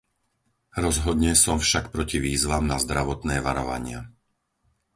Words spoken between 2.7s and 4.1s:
na zdravotné varovania.